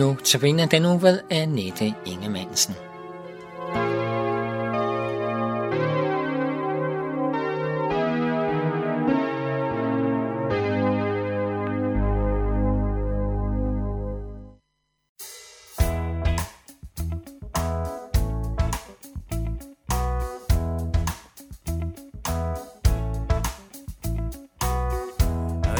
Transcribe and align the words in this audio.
Nu 0.00 0.16
tabiner 0.24 0.66
den 0.66 0.84
uge 0.84 1.02
ved 1.02 1.20
Annette 1.30 1.94
Ingemannsen. 2.06 2.74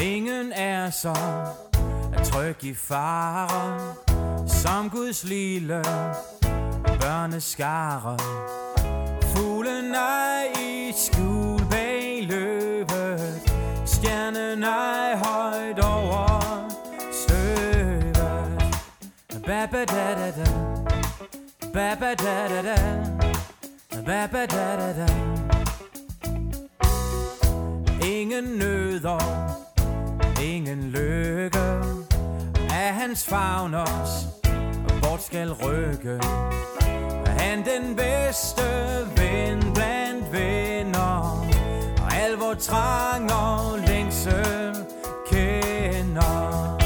Ingen 0.02 0.52
er 0.52 0.90
så 0.90 1.14
tryg 2.24 2.64
i 2.64 2.74
fare 2.74 4.09
som 4.50 4.90
Guds 4.90 5.24
lille 5.24 5.82
børneskare. 7.00 8.18
Fuglen 9.22 9.94
er 9.94 10.60
i 10.60 10.92
skjul 10.96 11.60
bag 11.70 12.26
løvet, 12.26 13.52
Stjernen 13.86 14.62
er 14.62 15.16
højt 15.16 15.78
over 15.78 16.68
støvet. 17.12 18.62
Baba 19.46 19.84
da 19.84 20.14
da 20.14 20.30
da 20.30 20.50
Baba 21.72 22.14
da 22.14 22.48
da 22.48 22.62
da 22.62 22.76
Baba 24.06 24.46
da 24.46 24.76
da 24.76 24.92
da 24.92 25.06
Ingen 28.06 28.44
nøder 28.44 29.20
ingen 30.42 30.90
lykke. 30.90 31.58
Er 32.70 32.92
hans 32.92 33.24
favn 33.24 33.74
os 33.74 34.39
bort 35.10 35.22
skal 35.22 35.52
rykke. 35.52 36.18
Er 37.26 37.30
han 37.30 37.58
den 37.58 37.96
bedste 37.96 38.62
ven 39.16 39.72
blandt 39.74 40.32
venner? 40.32 41.46
Og 42.02 42.12
al 42.12 42.36
vor 42.38 42.54
trang 42.54 43.32
og 43.32 43.78
længsel 43.78 44.76
kender. 45.30 46.79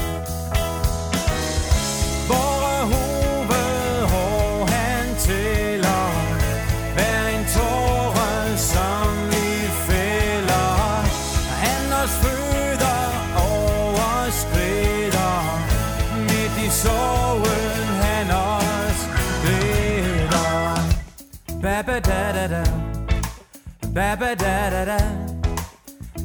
Baba 24.15 24.35
da 24.35 24.71
da 24.71 24.85
da 24.85 24.99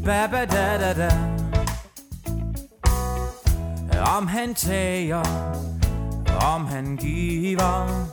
Baba 0.06 0.46
da 0.46 0.78
da 0.78 0.94
da 0.94 1.10
Om 4.18 4.28
han 4.28 4.54
tager 4.54 5.24
om 6.46 6.66
han 6.66 6.98
giver 6.98 8.06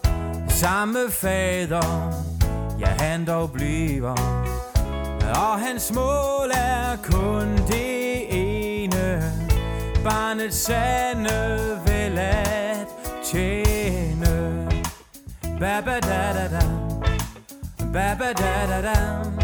samme 0.48 1.10
fader, 1.10 2.12
ja 2.80 2.86
han 2.86 3.26
dog 3.26 3.52
bliver. 3.52 4.14
Og 5.34 5.60
hans 5.60 5.92
mål 5.94 6.50
er 6.54 6.96
kun 7.02 7.56
det 7.68 8.26
ene, 8.30 9.32
barnets 10.04 10.56
sande 10.56 11.80
vel 11.86 12.18
at 12.18 12.86
tjene. 13.24 14.68
Baba 15.60 16.00
da 16.00 16.32
da 16.32 16.48
da, 16.48 16.66
baba 17.92 18.32
da 18.32 18.66
da 18.66 18.82
da, 18.82 19.35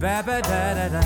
baba 0.00 0.40
da 0.40 0.74
da 0.74 0.88
da. 0.88 1.00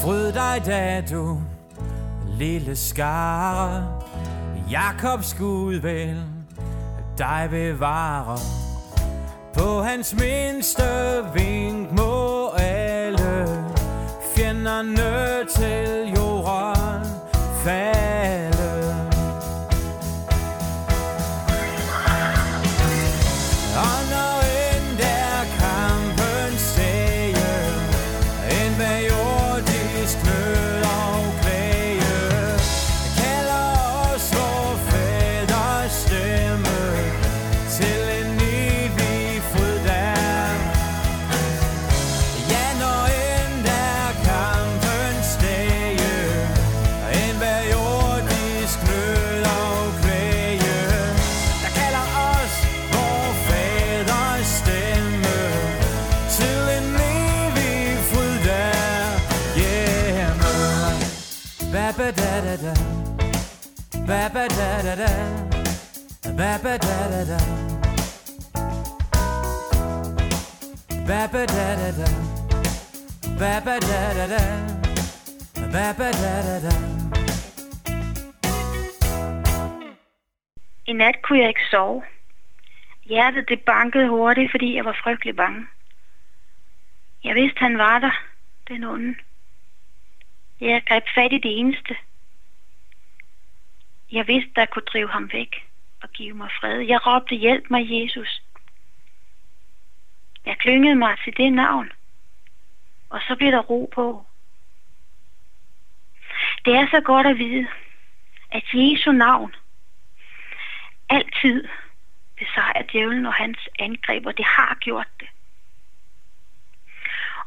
Fryd 0.00 0.34
dig 0.34 0.66
da 0.66 1.00
du 1.00 1.38
lille 2.38 2.76
skare 2.76 3.88
Jakobs 4.68 5.34
Gud 5.38 5.74
vel 5.82 6.39
dig 7.18 7.46
bevare. 7.50 8.38
På 9.54 9.82
hans 9.82 10.14
mindste 10.14 10.82
vink 11.34 11.92
må 11.92 12.48
alle 12.48 13.46
Fjenderne 14.36 15.44
til 15.56 16.14
jorden. 16.16 17.06
Falde 17.64 17.99
Ba 61.72 61.92
da 61.92 62.10
da 62.10 62.56
da 62.56 62.74
Ba 64.06 64.28
da 64.28 64.46
da 64.82 64.94
da 64.96 65.10
Ba 66.38 66.58
da 66.62 66.76
da 66.78 67.24
da 67.24 67.38
Ba 71.06 71.26
da 71.30 71.46
da 71.46 71.90
da 71.98 72.08
Ba 73.38 73.60
da 73.60 73.78
da 73.78 74.26
da 74.26 74.42
Ba 75.72 75.94
da 75.98 76.10
da 76.10 76.60
da 76.60 76.90
I 80.86 80.92
nat 80.92 81.22
kunne 81.22 81.40
jeg 81.40 81.48
ikke 81.48 81.66
sove. 81.70 82.02
Hjertet 83.04 83.48
det 83.48 83.60
bankede 83.60 84.08
hurtigt, 84.08 84.50
fordi 84.50 84.76
jeg 84.76 84.84
var 84.84 84.96
frygtelig 85.02 85.36
bange. 85.36 85.66
Jeg 87.24 87.34
vidste, 87.34 87.58
han 87.58 87.78
var 87.78 87.98
der, 87.98 88.24
den 88.68 88.84
onde. 88.84 89.14
Jeg 90.60 90.82
greb 90.86 91.04
fat 91.14 91.32
i 91.32 91.38
det 91.38 91.58
eneste. 91.58 91.96
Jeg 94.12 94.26
vidste, 94.26 94.50
der 94.56 94.66
kunne 94.66 94.90
drive 94.92 95.08
ham 95.08 95.30
væk 95.32 95.66
og 96.02 96.08
give 96.10 96.34
mig 96.34 96.50
fred. 96.60 96.78
Jeg 96.78 97.06
råbte, 97.06 97.34
hjælp 97.34 97.70
mig, 97.70 97.86
Jesus. 97.90 98.42
Jeg 100.46 100.58
klyngede 100.58 100.96
mig 100.96 101.16
til 101.24 101.36
det 101.36 101.52
navn, 101.52 101.92
og 103.10 103.20
så 103.20 103.36
blev 103.36 103.52
der 103.52 103.62
ro 103.62 103.90
på. 103.94 104.26
Det 106.64 106.74
er 106.74 106.86
så 106.90 107.00
godt 107.00 107.26
at 107.26 107.38
vide, 107.38 107.68
at 108.50 108.64
Jesu 108.74 109.12
navn 109.12 109.54
altid 111.08 111.68
besejrer 112.38 112.82
djævlen 112.82 113.26
og 113.26 113.34
hans 113.34 113.68
angreb, 113.78 114.26
og 114.26 114.36
det 114.36 114.44
har 114.44 114.78
gjort 114.80 115.08
det. 115.20 115.28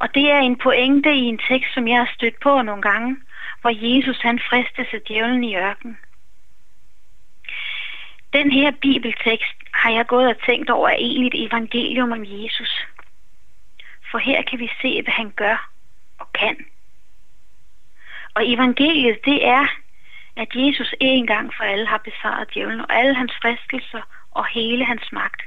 Og 0.03 0.15
det 0.15 0.31
er 0.31 0.39
en 0.39 0.57
pointe 0.57 1.13
i 1.13 1.23
en 1.33 1.39
tekst, 1.49 1.73
som 1.73 1.87
jeg 1.87 1.97
har 1.97 2.11
stødt 2.13 2.39
på 2.39 2.61
nogle 2.61 2.81
gange, 2.81 3.17
hvor 3.61 3.69
Jesus 3.69 4.21
han 4.21 4.39
fristes 4.49 4.93
af 4.93 5.01
djævlen 5.01 5.43
i 5.43 5.55
ørkenen. 5.55 5.97
Den 8.33 8.51
her 8.51 8.71
bibeltekst 8.71 9.57
har 9.73 9.91
jeg 9.91 10.07
gået 10.07 10.27
og 10.27 10.35
tænkt 10.45 10.69
over 10.69 10.89
er 10.89 10.95
egentlig 10.95 11.27
et 11.27 11.47
evangelium 11.47 12.11
om 12.11 12.23
Jesus. 12.25 12.85
For 14.11 14.17
her 14.17 14.41
kan 14.41 14.59
vi 14.59 14.69
se, 14.81 15.01
hvad 15.01 15.13
han 15.13 15.31
gør 15.31 15.69
og 16.19 16.33
kan. 16.33 16.65
Og 18.33 18.51
evangeliet, 18.51 19.25
det 19.25 19.47
er, 19.47 19.67
at 20.35 20.47
Jesus 20.55 20.95
en 20.99 21.27
gang 21.27 21.53
for 21.57 21.63
alle 21.63 21.87
har 21.87 21.97
besejret 21.97 22.53
djævlen 22.53 22.81
og 22.81 22.95
alle 22.99 23.15
hans 23.15 23.33
fristelser 23.41 24.01
og 24.31 24.45
hele 24.45 24.85
hans 24.85 25.11
magt. 25.11 25.41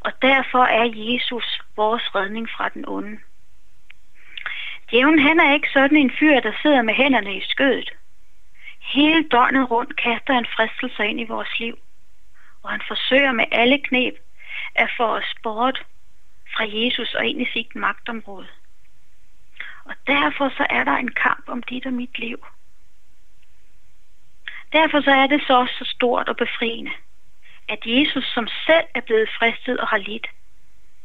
Og 0.00 0.12
derfor 0.22 0.64
er 0.64 0.84
Jesus 0.94 1.61
vores 1.76 2.14
redning 2.14 2.48
fra 2.50 2.68
den 2.68 2.88
onde. 2.88 3.18
Djævlen 4.90 5.18
han 5.18 5.40
er 5.40 5.52
ikke 5.52 5.68
sådan 5.72 5.96
en 5.96 6.12
fyr, 6.18 6.40
der 6.40 6.52
sidder 6.62 6.82
med 6.82 6.94
hænderne 6.94 7.36
i 7.36 7.42
skødet. 7.48 7.90
Hele 8.80 9.28
døgnet 9.28 9.70
rundt 9.70 9.96
kaster 9.96 10.34
han 10.34 10.46
fristelser 10.56 11.04
ind 11.04 11.20
i 11.20 11.24
vores 11.24 11.58
liv, 11.58 11.78
og 12.62 12.70
han 12.70 12.82
forsøger 12.88 13.32
med 13.32 13.44
alle 13.52 13.78
knep 13.78 14.14
at 14.74 14.90
få 14.96 15.04
os 15.04 15.34
bort 15.42 15.86
fra 16.56 16.64
Jesus 16.68 17.14
og 17.14 17.26
ind 17.26 17.42
i 17.42 17.50
sit 17.52 17.74
magtområde. 17.74 18.48
Og 19.84 19.94
derfor 20.06 20.48
så 20.48 20.66
er 20.70 20.84
der 20.84 20.96
en 20.96 21.10
kamp 21.10 21.48
om 21.48 21.62
dit 21.62 21.86
og 21.86 21.92
mit 21.92 22.18
liv. 22.18 22.46
Derfor 24.72 25.00
så 25.00 25.10
er 25.10 25.26
det 25.26 25.42
så 25.46 25.58
også 25.58 25.74
så 25.78 25.84
stort 25.84 26.28
og 26.28 26.36
befriende, 26.36 26.90
at 27.68 27.78
Jesus 27.86 28.24
som 28.34 28.48
selv 28.66 28.86
er 28.94 29.00
blevet 29.00 29.28
fristet 29.38 29.80
og 29.80 29.88
har 29.88 29.98
lidt, 29.98 30.26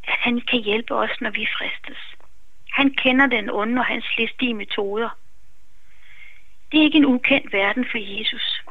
at 0.08 0.18
han 0.18 0.40
kan 0.40 0.60
hjælpe 0.60 0.94
os, 0.94 1.20
når 1.20 1.30
vi 1.30 1.46
fristes. 1.58 1.98
Han 2.72 2.90
kender 2.90 3.26
den 3.26 3.50
onde 3.50 3.78
og 3.80 3.84
hans 3.84 4.06
listige 4.18 4.54
metoder. 4.54 5.08
Det 6.72 6.80
er 6.80 6.84
ikke 6.84 6.98
en 6.98 7.06
ukendt 7.06 7.52
verden 7.52 7.84
for 7.90 7.98
Jesus. 7.98 8.62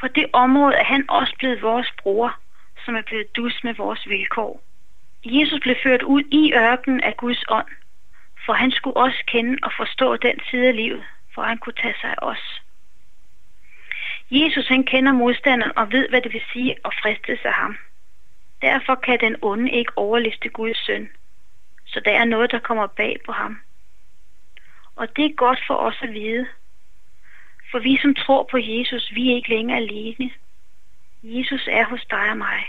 På 0.00 0.08
det 0.08 0.26
område 0.32 0.74
er 0.74 0.84
han 0.84 1.04
også 1.08 1.34
blevet 1.38 1.62
vores 1.62 1.92
bror, 2.02 2.38
som 2.84 2.96
er 2.96 3.02
blevet 3.02 3.36
dus 3.36 3.64
med 3.64 3.74
vores 3.74 4.08
vilkår. 4.08 4.62
Jesus 5.24 5.60
blev 5.60 5.76
ført 5.82 6.02
ud 6.02 6.22
i 6.30 6.52
ørkenen 6.54 7.00
af 7.00 7.16
Guds 7.16 7.44
ånd, 7.48 7.66
for 8.46 8.52
han 8.52 8.70
skulle 8.70 8.96
også 8.96 9.24
kende 9.26 9.58
og 9.62 9.72
forstå 9.76 10.16
den 10.16 10.40
side 10.50 10.68
af 10.68 10.76
livet, 10.76 11.04
for 11.34 11.42
han 11.42 11.58
kunne 11.58 11.80
tage 11.82 11.94
sig 12.00 12.10
af 12.10 12.16
os. 12.22 12.62
Jesus 14.30 14.68
han 14.68 14.84
kender 14.84 15.12
modstanderen 15.12 15.72
og 15.76 15.92
ved, 15.92 16.08
hvad 16.08 16.22
det 16.22 16.32
vil 16.32 16.42
sige 16.52 16.76
at 16.84 16.94
friste 17.02 17.38
sig 17.42 17.52
ham. 17.52 17.76
Derfor 18.62 18.94
kan 18.94 19.20
den 19.20 19.36
onde 19.42 19.70
ikke 19.70 19.92
overliste 19.96 20.48
Guds 20.48 20.86
søn. 20.86 21.08
Så 21.86 22.00
der 22.04 22.10
er 22.10 22.24
noget, 22.24 22.50
der 22.50 22.58
kommer 22.58 22.86
bag 22.86 23.16
på 23.26 23.32
ham. 23.32 23.60
Og 24.96 25.16
det 25.16 25.24
er 25.24 25.34
godt 25.34 25.60
for 25.66 25.74
os 25.74 25.98
at 26.02 26.12
vide. 26.12 26.46
For 27.70 27.78
vi, 27.78 27.98
som 28.02 28.14
tror 28.14 28.48
på 28.50 28.58
Jesus, 28.58 29.12
vi 29.14 29.30
er 29.30 29.36
ikke 29.36 29.48
længere 29.48 29.78
alene. 29.78 30.30
Jesus 31.22 31.68
er 31.70 31.84
hos 31.84 32.04
dig 32.10 32.30
og 32.30 32.36
mig. 32.36 32.64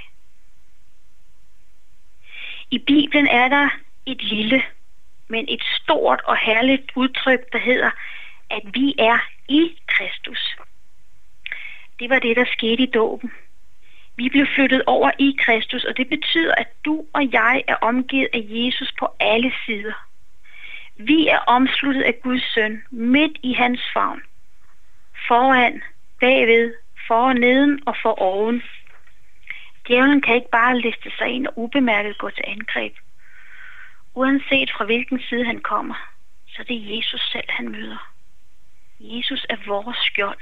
I 2.71 2.80
Bibelen 2.80 3.27
er 3.27 3.47
der 3.47 3.69
et 4.06 4.24
lille, 4.24 4.63
men 5.27 5.45
et 5.50 5.63
stort 5.63 6.21
og 6.25 6.38
herligt 6.38 6.92
udtryk, 6.95 7.51
der 7.51 7.59
hedder, 7.59 7.92
at 8.50 8.62
vi 8.74 8.95
er 9.00 9.18
i 9.47 9.81
Kristus. 9.88 10.56
Det 12.00 12.09
var 12.09 12.19
det, 12.19 12.35
der 12.35 12.45
skete 12.45 12.83
i 12.83 12.92
dåben. 12.92 13.31
Vi 14.19 14.30
blev 14.30 14.48
flyttet 14.56 14.83
over 14.86 15.12
i 15.19 15.36
Kristus, 15.39 15.83
og 15.83 15.98
det 15.98 16.10
betyder, 16.10 16.56
at 16.56 16.68
du 16.86 17.06
og 17.13 17.31
jeg 17.31 17.63
er 17.68 17.75
omgivet 17.75 18.27
af 18.33 18.45
Jesus 18.50 18.92
på 19.00 19.07
alle 19.19 19.51
sider. 19.66 19.94
Vi 20.95 21.27
er 21.27 21.38
omsluttet 21.38 22.01
af 22.01 22.19
Guds 22.24 22.54
søn, 22.54 22.83
midt 22.92 23.38
i 23.44 23.54
hans 23.54 23.81
favn. 23.94 24.21
Foran, 25.27 25.83
bagved, 26.19 26.74
for 27.07 27.27
og 27.27 27.36
neden 27.36 27.80
og 27.86 27.95
for 28.01 28.21
oven. 28.21 28.63
Djævlen 29.88 30.21
kan 30.21 30.36
ikke 30.36 30.51
bare 30.51 30.80
liste 30.80 31.12
sig 31.18 31.27
ind 31.27 31.48
og 31.48 31.54
ubemærket 31.56 32.18
gå 32.18 32.30
til 32.30 32.44
angreb. 32.48 32.94
Uanset 34.13 34.71
fra 34.77 34.86
hvilken 34.86 35.19
side 35.19 35.45
han 35.45 35.60
kommer, 35.60 35.95
så 36.48 36.63
det 36.68 36.75
er 36.75 36.95
Jesus 36.95 37.31
selv, 37.31 37.50
han 37.50 37.69
møder. 37.69 38.12
Jesus 39.00 39.45
er 39.50 39.57
vores 39.68 39.98
skjold, 39.98 40.39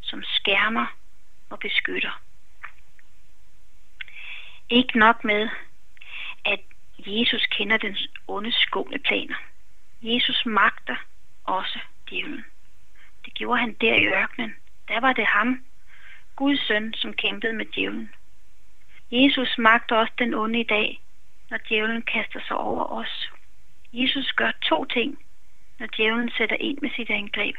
som 0.00 0.22
skærmer 0.22 0.86
og 1.50 1.58
beskytter. 1.58 2.20
Ikke 4.70 4.98
nok 4.98 5.24
med, 5.24 5.48
at 6.44 6.60
Jesus 6.98 7.46
kender 7.46 7.76
den 7.76 7.96
onde 8.28 8.52
skumle 8.52 8.98
planer. 8.98 9.34
Jesus 10.02 10.46
magter 10.46 10.96
også 11.44 11.78
djævlen. 12.10 12.44
Det 13.24 13.34
gjorde 13.34 13.60
han 13.60 13.72
der 13.80 13.94
i 13.94 14.06
ørkenen. 14.06 14.54
Der 14.88 15.00
var 15.00 15.12
det 15.12 15.26
ham, 15.26 15.64
Guds 16.36 16.66
søn, 16.66 16.94
som 16.94 17.12
kæmpede 17.12 17.52
med 17.52 17.66
djævlen. 17.66 18.12
Jesus 19.10 19.58
magter 19.58 19.96
også 19.96 20.12
den 20.18 20.34
onde 20.34 20.60
i 20.60 20.66
dag, 20.66 21.00
når 21.50 21.58
djævlen 21.68 22.02
kaster 22.02 22.40
sig 22.48 22.56
over 22.56 22.84
os. 22.84 23.30
Jesus 23.92 24.32
gør 24.32 24.50
to 24.62 24.84
ting, 24.84 25.18
når 25.78 25.86
djævlen 25.86 26.30
sætter 26.30 26.56
ind 26.60 26.78
med 26.82 26.90
sit 26.96 27.10
angreb. 27.10 27.56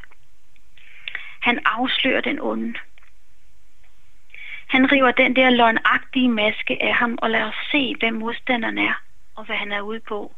Han 1.42 1.60
afslører 1.66 2.22
den 2.22 2.40
onde. 2.40 2.80
Han 4.76 4.92
river 4.92 5.12
den 5.12 5.36
der 5.36 5.50
løgnagtige 5.50 6.30
maske 6.30 6.84
af 6.84 6.94
ham 6.94 7.18
og 7.22 7.30
lader 7.30 7.48
os 7.48 7.62
se, 7.72 7.96
hvem 8.00 8.14
modstanderen 8.14 8.78
er 8.78 9.02
og 9.36 9.46
hvad 9.46 9.56
han 9.56 9.72
er 9.72 9.82
ude 9.82 10.00
på. 10.00 10.36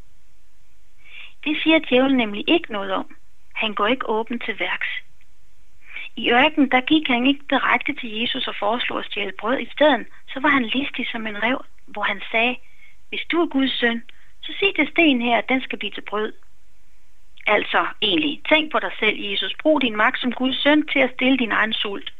Det 1.44 1.56
siger 1.62 1.78
djævlen 1.78 2.16
nemlig 2.16 2.44
ikke 2.48 2.72
noget 2.72 2.92
om. 2.92 3.16
Han 3.54 3.74
går 3.74 3.86
ikke 3.86 4.08
åben 4.08 4.38
til 4.38 4.60
værks. 4.60 4.88
I 6.16 6.30
ørken, 6.32 6.70
der 6.70 6.80
gik 6.80 7.08
han 7.08 7.26
ikke 7.26 7.44
direkte 7.50 7.94
til 7.94 8.10
Jesus 8.20 8.48
og 8.48 8.54
foreslog 8.58 8.98
at 8.98 9.04
stjæle 9.04 9.32
brød. 9.40 9.58
I 9.58 9.68
stedet, 9.72 10.06
så 10.32 10.40
var 10.40 10.48
han 10.48 10.64
listig 10.64 11.06
som 11.12 11.26
en 11.26 11.42
rev, 11.42 11.64
hvor 11.86 12.02
han 12.02 12.20
sagde, 12.30 12.56
hvis 13.08 13.24
du 13.30 13.40
er 13.40 13.46
Guds 13.46 13.78
søn, 13.78 14.02
så 14.40 14.52
sig 14.58 14.72
det 14.76 14.88
sten 14.88 15.22
her, 15.22 15.38
at 15.38 15.48
den 15.48 15.60
skal 15.60 15.78
blive 15.78 15.92
til 15.92 16.04
brød. 16.10 16.32
Altså 17.46 17.86
egentlig, 18.02 18.42
tænk 18.48 18.72
på 18.72 18.78
dig 18.78 18.90
selv, 18.98 19.16
Jesus. 19.20 19.54
Brug 19.62 19.82
din 19.82 19.96
magt 19.96 20.20
som 20.20 20.32
Guds 20.32 20.62
søn 20.62 20.86
til 20.86 20.98
at 20.98 21.12
stille 21.14 21.38
din 21.38 21.52
egen 21.52 21.72
sult. 21.72 22.12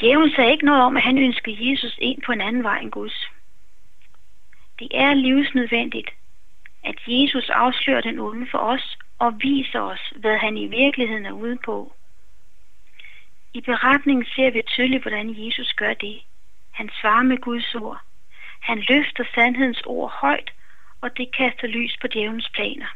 Djævlen 0.00 0.30
sagde 0.34 0.52
ikke 0.52 0.64
noget 0.64 0.82
om, 0.82 0.96
at 0.96 1.02
han 1.02 1.18
ønskede 1.18 1.70
Jesus 1.70 1.98
ind 1.98 2.22
på 2.26 2.32
en 2.32 2.40
anden 2.40 2.62
vej 2.62 2.78
end 2.78 2.90
Guds. 2.90 3.26
Det 4.78 4.88
er 4.94 5.14
livsnødvendigt, 5.14 6.10
at 6.84 6.94
Jesus 7.06 7.50
afslører 7.50 8.00
den 8.00 8.18
onde 8.18 8.46
for 8.50 8.58
os 8.58 8.98
og 9.18 9.34
viser 9.42 9.80
os, 9.80 10.12
hvad 10.16 10.38
han 10.38 10.56
i 10.56 10.66
virkeligheden 10.66 11.26
er 11.26 11.32
ude 11.32 11.58
på. 11.64 11.92
I 13.54 13.60
beretningen 13.60 14.26
ser 14.34 14.50
vi 14.50 14.62
tydeligt, 14.66 15.02
hvordan 15.02 15.46
Jesus 15.46 15.72
gør 15.72 15.94
det. 15.94 16.22
Han 16.70 16.90
svarer 17.00 17.22
med 17.22 17.38
Guds 17.38 17.74
ord. 17.74 18.00
Han 18.60 18.78
løfter 18.88 19.24
sandhedens 19.34 19.82
ord 19.86 20.10
højt, 20.10 20.50
og 21.00 21.16
det 21.16 21.36
kaster 21.36 21.66
lys 21.66 21.96
på 22.00 22.06
djævelens 22.06 22.50
planer. 22.54 22.86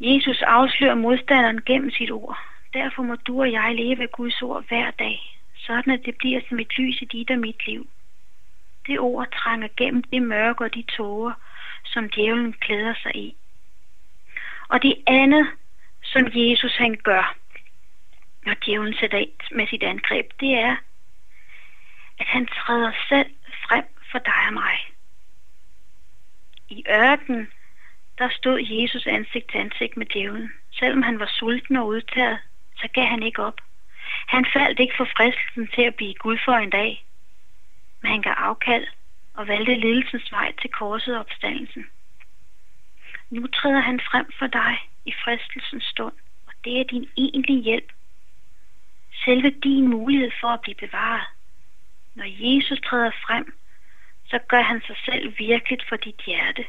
Jesus 0.00 0.42
afslører 0.42 0.94
modstanderen 0.94 1.60
gennem 1.66 1.90
sit 1.90 2.10
ord. 2.10 2.38
Derfor 2.74 3.02
må 3.02 3.14
du 3.14 3.40
og 3.40 3.52
jeg 3.52 3.74
leve 3.74 4.02
af 4.02 4.10
Guds 4.10 4.42
ord 4.42 4.68
hver 4.68 4.90
dag, 4.90 5.40
sådan 5.54 5.92
at 5.92 6.04
det 6.04 6.16
bliver 6.18 6.40
som 6.48 6.58
et 6.58 6.78
lys 6.78 7.02
i 7.02 7.04
dit 7.04 7.30
og 7.30 7.38
mit 7.38 7.66
liv. 7.66 7.88
Det 8.86 8.98
ord 8.98 9.30
trænger 9.32 9.68
gennem 9.76 10.02
det 10.02 10.22
mørke 10.22 10.64
og 10.64 10.74
de 10.74 10.82
tåger, 10.82 11.32
som 11.84 12.10
djævlen 12.10 12.52
klæder 12.52 12.94
sig 13.02 13.16
i. 13.16 13.36
Og 14.68 14.82
det 14.82 14.94
andet, 15.06 15.46
som 16.02 16.26
Jesus 16.34 16.76
han 16.76 16.96
gør, 17.02 17.36
når 18.46 18.54
djævlen 18.54 18.94
sætter 18.94 19.18
ind 19.18 19.56
med 19.56 19.66
sit 19.66 19.82
angreb, 19.82 20.26
det 20.40 20.54
er, 20.54 20.76
at 22.18 22.26
han 22.26 22.46
træder 22.46 22.92
selv 23.08 23.30
frem 23.68 23.84
for 24.10 24.18
dig 24.18 24.42
og 24.46 24.52
mig. 24.52 24.76
I 26.68 26.84
ørken, 26.90 27.48
der 28.18 28.28
stod 28.28 28.60
Jesus 28.60 29.06
ansigt 29.06 29.50
til 29.50 29.58
ansigt 29.58 29.96
med 29.96 30.06
djævlen. 30.06 30.52
Selvom 30.72 31.02
han 31.02 31.18
var 31.18 31.26
sulten 31.26 31.76
og 31.76 31.86
udtaget, 31.86 32.38
så 32.80 32.88
gav 32.94 33.04
han 33.04 33.22
ikke 33.22 33.42
op. 33.42 33.60
Han 34.26 34.46
faldt 34.52 34.80
ikke 34.80 34.94
for 34.96 35.08
fristelsen 35.16 35.68
til 35.74 35.82
at 35.82 35.94
blive 35.94 36.14
Gud 36.14 36.38
for 36.44 36.52
en 36.52 36.70
dag, 36.70 37.04
men 38.02 38.10
han 38.10 38.22
gav 38.22 38.34
afkald 38.36 38.86
og 39.34 39.48
valgte 39.48 39.74
lidelsens 39.74 40.32
vej 40.32 40.52
til 40.60 40.70
korset 40.70 41.14
og 41.14 41.20
opstandelsen. 41.20 41.86
Nu 43.30 43.46
træder 43.46 43.80
han 43.80 44.00
frem 44.00 44.26
for 44.38 44.46
dig 44.46 44.78
i 45.04 45.12
fristelsens 45.24 45.84
stund, 45.84 46.14
og 46.46 46.52
det 46.64 46.80
er 46.80 46.84
din 46.84 47.08
egentlige 47.16 47.62
hjælp. 47.62 47.92
Selve 49.24 49.50
din 49.50 49.88
mulighed 49.88 50.30
for 50.40 50.48
at 50.48 50.60
blive 50.60 50.74
bevaret. 50.74 51.26
Når 52.14 52.26
Jesus 52.28 52.80
træder 52.80 53.10
frem, 53.10 53.58
så 54.26 54.38
gør 54.48 54.62
han 54.62 54.80
sig 54.86 54.96
selv 55.04 55.38
virkeligt 55.38 55.84
for 55.88 55.96
dit 55.96 56.20
hjerte. 56.26 56.64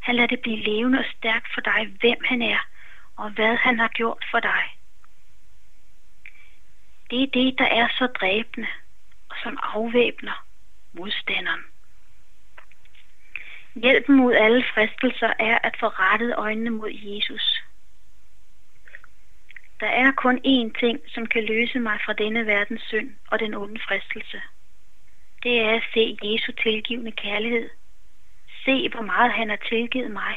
Han 0.00 0.14
lader 0.14 0.28
det 0.28 0.40
blive 0.40 0.56
levende 0.56 0.98
og 0.98 1.04
stærkt 1.16 1.48
for 1.54 1.60
dig, 1.60 1.96
hvem 2.00 2.18
han 2.24 2.42
er, 2.42 2.66
og 3.16 3.30
hvad 3.30 3.56
han 3.56 3.78
har 3.78 3.88
gjort 3.88 4.24
for 4.30 4.40
dig. 4.40 4.62
Det 7.10 7.22
er 7.22 7.26
det, 7.26 7.58
der 7.58 7.64
er 7.64 7.88
så 7.98 8.06
dræbende, 8.06 8.68
og 9.30 9.36
som 9.42 9.58
afvæbner 9.62 10.46
modstanderen. 10.92 11.64
Hjælpen 13.74 14.16
mod 14.16 14.34
alle 14.34 14.64
fristelser 14.74 15.32
er 15.38 15.58
at 15.62 15.76
få 15.80 15.86
rettet 15.86 16.34
øjnene 16.36 16.70
mod 16.70 16.90
Jesus. 16.90 17.62
Der 19.80 19.86
er 19.86 20.12
kun 20.12 20.36
én 20.38 20.80
ting, 20.80 21.00
som 21.08 21.26
kan 21.26 21.44
løse 21.44 21.78
mig 21.78 22.00
fra 22.04 22.12
denne 22.12 22.46
verdens 22.46 22.82
synd 22.82 23.16
og 23.30 23.40
den 23.40 23.54
onde 23.54 23.80
fristelse. 23.88 24.42
Det 25.42 25.60
er 25.60 25.70
at 25.70 25.82
se 25.94 26.18
Jesu 26.22 26.52
tilgivende 26.52 27.12
kærlighed. 27.12 27.70
Se, 28.64 28.88
hvor 28.88 29.02
meget 29.02 29.32
han 29.32 29.48
har 29.48 29.58
tilgivet 29.68 30.10
mig. 30.10 30.36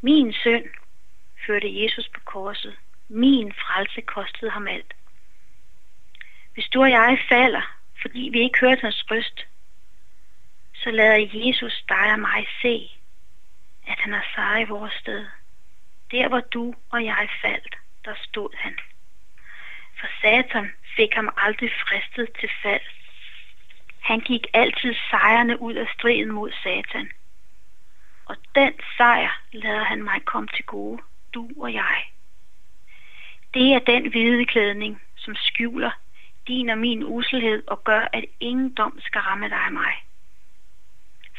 Min 0.00 0.32
synd 0.32 0.64
førte 1.46 1.82
Jesus 1.82 2.08
på 2.14 2.20
korset. 2.24 2.76
Min 3.08 3.52
frelse 3.52 4.00
kostede 4.00 4.50
ham 4.50 4.66
alt. 4.66 4.94
Hvis 6.54 6.68
du 6.68 6.82
og 6.82 6.90
jeg 6.90 7.18
falder, 7.28 7.78
fordi 8.02 8.28
vi 8.32 8.40
ikke 8.40 8.60
hørte 8.60 8.80
hans 8.80 9.10
røst, 9.10 9.46
så 10.74 10.90
lader 10.90 11.28
Jesus 11.32 11.84
dig 11.88 12.12
og 12.12 12.20
mig 12.20 12.46
se, 12.62 12.90
at 13.86 13.98
han 14.00 14.14
er 14.14 14.22
sej 14.34 14.58
i 14.58 14.64
vores 14.64 14.92
sted. 14.92 15.26
Der 16.10 16.28
hvor 16.28 16.40
du 16.40 16.74
og 16.90 17.04
jeg 17.04 17.28
faldt, 17.42 17.76
der 18.04 18.14
stod 18.22 18.48
han. 18.56 18.78
For 20.00 20.06
Satan 20.20 20.72
fik 20.96 21.14
ham 21.14 21.34
aldrig 21.36 21.70
fristet 21.70 22.28
til 22.40 22.50
fald. 22.62 22.82
Han 24.00 24.20
gik 24.20 24.46
altid 24.52 24.94
sejrende 25.10 25.60
ud 25.60 25.74
af 25.74 25.86
striden 25.94 26.32
mod 26.32 26.52
Satan. 26.62 27.10
Og 28.24 28.36
den 28.54 28.72
sejr 28.96 29.42
lader 29.52 29.84
han 29.84 30.02
mig 30.02 30.24
komme 30.24 30.48
til 30.56 30.64
gode, 30.64 31.02
du 31.34 31.50
og 31.60 31.72
jeg. 31.72 32.04
Det 33.54 33.74
er 33.74 33.78
den 33.78 34.10
hvide 34.10 34.44
klædning, 34.44 35.02
som 35.16 35.34
skjuler 35.36 35.90
din 36.46 36.70
og 36.70 36.78
min 36.78 37.04
uselhed 37.04 37.62
og 37.66 37.84
gør, 37.84 38.08
at 38.12 38.24
ingen 38.40 38.74
dom 38.74 39.00
skal 39.00 39.20
ramme 39.20 39.48
dig 39.48 39.64
og 39.66 39.72
mig. 39.72 39.92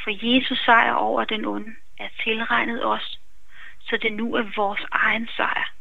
For 0.03 0.35
Jesus 0.35 0.59
sejr 0.65 0.93
over 0.93 1.23
den 1.23 1.45
onde 1.45 1.75
er 1.99 2.09
tilregnet 2.23 2.85
os, 2.85 3.19
så 3.79 3.97
det 4.01 4.13
nu 4.13 4.35
er 4.35 4.43
vores 4.55 4.81
egen 4.91 5.27
sejr. 5.35 5.73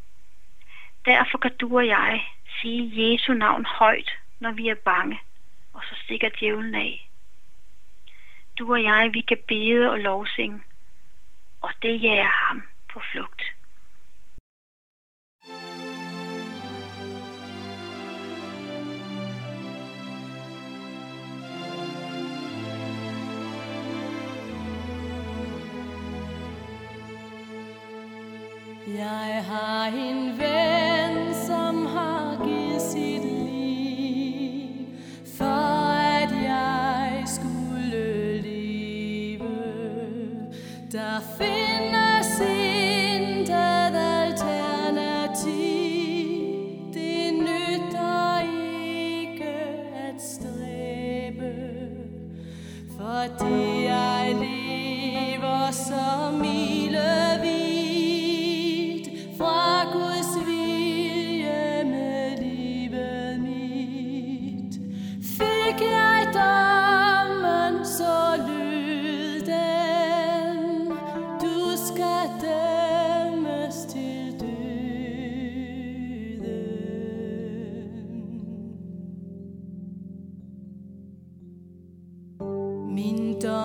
Derfor 1.04 1.38
kan 1.38 1.56
du 1.56 1.76
og 1.76 1.86
jeg 1.86 2.26
sige 2.60 3.12
Jesu 3.12 3.32
navn 3.32 3.64
højt, 3.64 4.10
når 4.40 4.52
vi 4.52 4.68
er 4.68 4.74
bange, 4.74 5.20
og 5.72 5.82
så 5.82 5.94
stikker 6.04 6.28
djævlen 6.40 6.74
af. 6.74 7.08
Du 8.58 8.72
og 8.72 8.82
jeg, 8.82 9.10
vi 9.12 9.20
kan 9.20 9.38
bede 9.48 9.90
og 9.90 9.98
lovsinge, 9.98 10.62
og 11.60 11.70
det 11.82 12.02
jager 12.02 12.46
ham 12.48 12.62
på 12.92 13.00
flugt. 13.12 13.42
Jeg 28.98 29.44
har 29.48 29.86
en 29.86 30.38
ven, 30.38 31.34
som 31.46 31.86
har 31.86 32.44
givet 32.44 32.82
sit 32.82 33.24
liv, 33.24 34.86
for 35.38 35.90
at 35.92 36.30
jeg 36.44 37.22
skulle 37.26 38.40
leve. 38.42 39.48
Der 40.92 41.20
findes 41.38 42.40
intet 42.40 43.94
alternativ, 44.26 45.52
det 46.94 47.34
nytter 47.34 48.40
ikke 48.40 49.54
at 50.08 50.22
stræbe, 50.22 51.52
fordi 52.98 53.84
jeg 53.84 54.34
lever 54.34 55.70
så 55.70 56.30
milevidt 56.40 57.31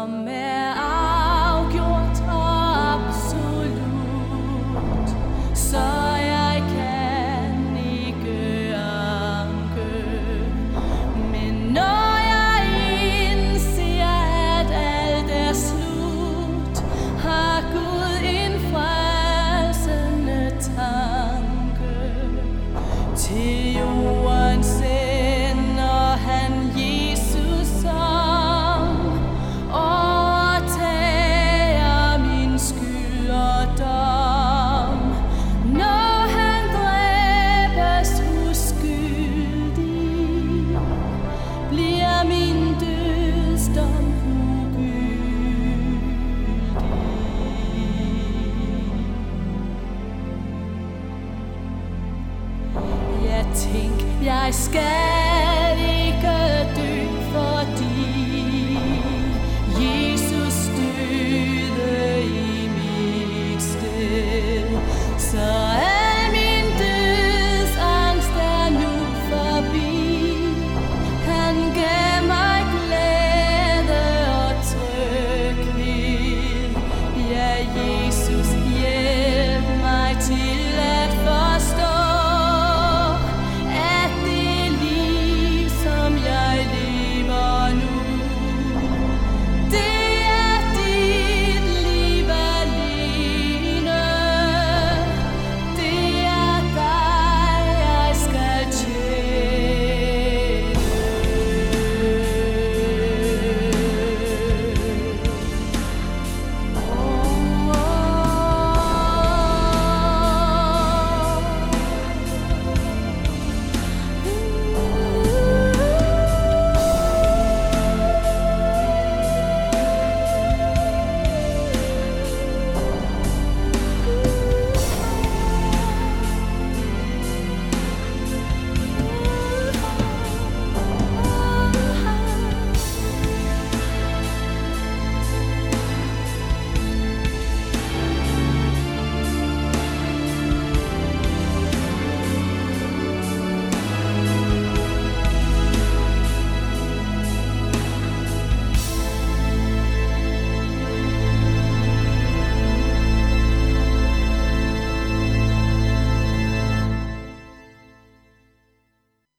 Min 0.08 0.47
tænk, 53.58 54.24
jeg 54.24 54.50
skal 54.54 55.47